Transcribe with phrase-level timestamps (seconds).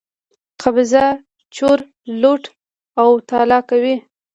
[0.61, 1.03] قبضه،
[1.55, 1.79] چور،
[2.21, 2.43] لوټ
[3.01, 3.95] او تالا کوي.